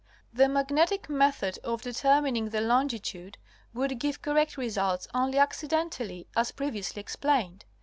[0.33, 3.37] The magnetic method of determining the longitude
[3.71, 7.65] would give cor rect results only accidentally, as previously explained.